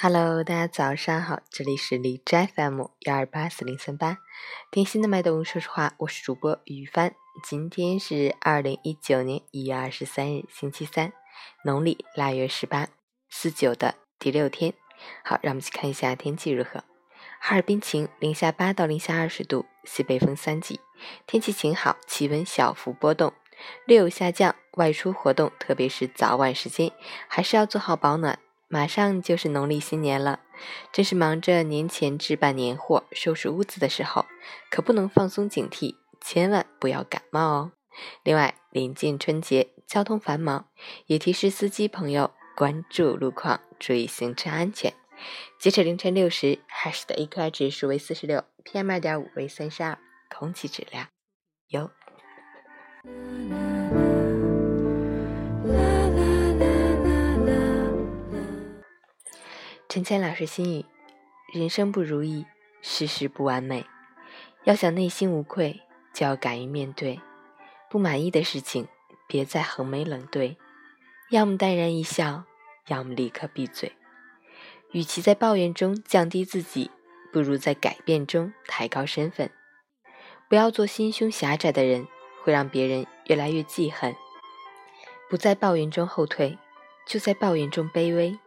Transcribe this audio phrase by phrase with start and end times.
[0.00, 4.18] Hello，大家早上好，这里是荔枝 FM 幺二八四零三八，
[4.70, 7.16] 听心的脉动，说实话，我是主播雨帆。
[7.42, 11.12] 今天是二零一九年一月二十三日，星期三，
[11.64, 12.86] 农历腊月十八，
[13.28, 14.72] 四九的第六天。
[15.24, 16.84] 好，让我们去看一下天气如何。
[17.40, 20.78] 哈尔滨晴，零下八到零下二十度，西北风三级，
[21.26, 23.32] 天气晴好，气温小幅波动，
[23.84, 24.54] 略有下降。
[24.74, 26.92] 外出活动，特别是早晚时间，
[27.26, 28.38] 还是要做好保暖。
[28.70, 30.40] 马上就是农历新年了，
[30.92, 34.26] 正是忙着年前置办年货、收拾屋子的时候，
[34.70, 37.72] 可不能放松警惕，千万不要感冒哦。
[38.22, 40.68] 另外，临近春节，交通繁忙，
[41.06, 44.92] 也提示司机朋友关注路况，注意行车安全。
[45.58, 49.98] 截止凌晨六时，海市的 AQI 指数为四十六，PM 二点五为三十二，
[50.28, 51.08] 空气质量
[51.68, 51.90] 优。
[59.98, 60.84] 陈谦老师心语：
[61.52, 62.46] 人生不如意，
[62.80, 63.84] 事事不完美，
[64.62, 65.80] 要想内心无愧，
[66.14, 67.20] 就要敢于面对。
[67.90, 68.86] 不满意的事情，
[69.26, 70.56] 别再横眉冷对，
[71.30, 72.44] 要么淡然一笑，
[72.86, 73.90] 要么立刻闭嘴。
[74.92, 76.92] 与其在抱怨中降低自己，
[77.32, 79.50] 不如在改变中抬高身份。
[80.48, 82.06] 不要做心胸狭窄的人，
[82.44, 84.14] 会让别人越来越记恨。
[85.28, 86.56] 不在抱怨中后退，
[87.04, 88.38] 就在抱怨中卑微。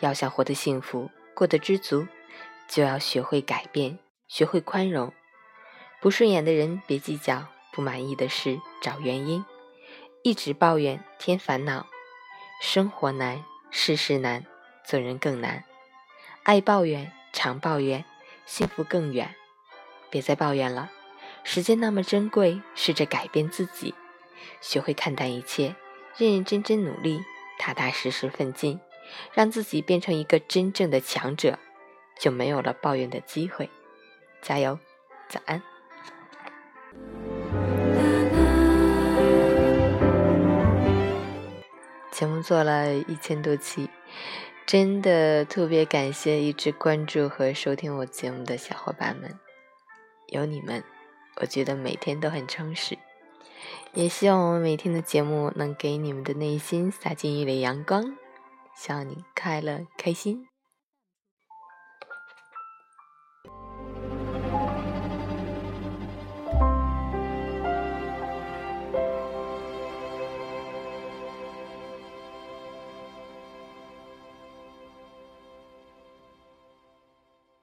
[0.00, 2.06] 要想活得幸福，过得知足，
[2.68, 5.12] 就要学会改变，学会宽容。
[6.00, 9.44] 不顺眼的人别计较，不满意的事找原因。
[10.22, 11.86] 一直抱怨添烦恼，
[12.60, 14.44] 生活难，事事难，
[14.84, 15.64] 做人更难。
[16.44, 18.04] 爱抱怨，常抱怨，
[18.46, 19.34] 幸福更远。
[20.10, 20.90] 别再抱怨了，
[21.44, 23.94] 时间那么珍贵，试着改变自己，
[24.60, 25.74] 学会看淡一切，
[26.16, 27.22] 认认真真努力，
[27.58, 28.80] 踏踏实实奋进。
[29.32, 31.58] 让自己变成一个真正的强者，
[32.18, 33.70] 就没有了抱怨的机会。
[34.40, 34.78] 加油，
[35.28, 35.62] 早安！
[42.10, 43.88] 节目做了一千多期，
[44.66, 49.38] 真的特别感谢一直关注和收听我节目的小伙伴们，
[50.26, 50.82] 有你们，
[51.40, 52.98] 我觉得每天都很充实。
[53.92, 58.16] 也希望我们每天的节目能给你们的内心洒进一缕阳光。
[58.78, 60.47] 希望你快乐开心。